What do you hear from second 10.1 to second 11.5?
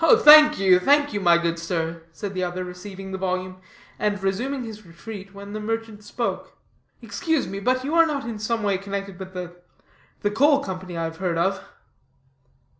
the Coal Company I have heard